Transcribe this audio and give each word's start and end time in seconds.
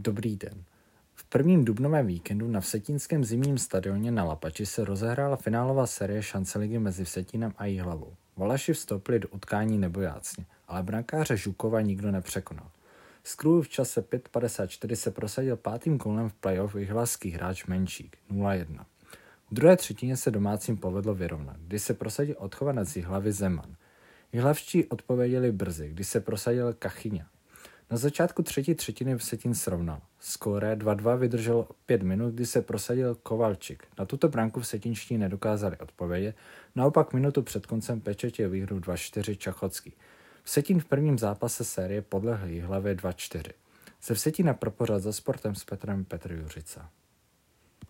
Dobrý 0.00 0.36
den. 0.36 0.64
V 1.14 1.24
prvním 1.24 1.64
dubnovém 1.64 2.06
víkendu 2.06 2.48
na 2.48 2.60
Vsetínském 2.60 3.24
zimním 3.24 3.58
stadioně 3.58 4.10
na 4.10 4.24
Lapači 4.24 4.66
se 4.66 4.84
rozehrála 4.84 5.36
finálová 5.36 5.86
série 5.86 6.22
šance 6.22 6.58
ligy 6.58 6.78
mezi 6.78 7.04
Vsetínem 7.04 7.52
a 7.56 7.66
Jihlavou. 7.66 8.14
Valaši 8.36 8.72
vstoupili 8.72 9.18
do 9.18 9.28
utkání 9.28 9.78
nebojácně, 9.78 10.46
ale 10.68 10.82
brankáře 10.82 11.36
Žukova 11.36 11.80
nikdo 11.80 12.10
nepřekonal. 12.10 12.70
Z 13.24 13.36
v 13.62 13.68
čase 13.68 14.00
5.54 14.00 14.94
se 14.94 15.10
prosadil 15.10 15.56
pátým 15.56 15.98
kolem 15.98 16.28
v 16.28 16.34
playoff 16.34 16.74
jihlavský 16.74 17.30
hráč 17.30 17.66
Menšík 17.66 18.18
0-1. 18.30 18.84
V 19.50 19.54
druhé 19.54 19.76
třetině 19.76 20.16
se 20.16 20.30
domácím 20.30 20.76
povedlo 20.76 21.14
vyrovnat, 21.14 21.56
kdy 21.60 21.78
se 21.78 21.94
prosadil 21.94 22.34
odchovanec 22.38 22.96
Jihlavy 22.96 23.32
Zeman. 23.32 23.76
Jihlavští 24.32 24.84
odpověděli 24.84 25.52
brzy, 25.52 25.88
kdy 25.88 26.04
se 26.04 26.20
prosadil 26.20 26.72
Kachyňa. 26.72 27.26
Na 27.90 27.96
začátku 27.96 28.42
třetí 28.42 28.74
třetiny 28.74 29.16
Vsetín 29.16 29.54
srovnal. 29.54 30.00
Skóre 30.20 30.76
2-2 30.76 31.18
vydrželo 31.18 31.68
5 31.86 32.02
minut, 32.02 32.34
kdy 32.34 32.46
se 32.46 32.62
prosadil 32.62 33.14
Kovalčik. 33.14 33.82
Na 33.98 34.04
tuto 34.04 34.28
branku 34.28 34.60
Vsetinští 34.60 35.18
nedokázali 35.18 35.76
odpovědět, 35.78 36.36
naopak 36.74 37.12
minutu 37.12 37.42
před 37.42 37.66
koncem 37.66 38.00
pečetě 38.00 38.48
výhru 38.48 38.78
2-4 38.78 39.36
Čachocký. 39.36 39.92
Vsetín 40.42 40.80
v 40.80 40.84
prvním 40.84 41.18
zápase 41.18 41.64
série 41.64 42.02
podlehl 42.02 42.66
hlavě 42.66 42.94
2-4. 42.94 43.52
Se 44.00 44.14
Vsetína 44.14 44.54
pro 44.54 44.70
pořad 44.70 44.98
za 44.98 45.12
sportem 45.12 45.54
s 45.54 45.64
Petrem 45.64 46.04
Petr 46.04 46.32
Juřica. 46.32 46.90